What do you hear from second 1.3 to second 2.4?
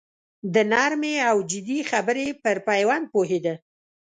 جدي خبرې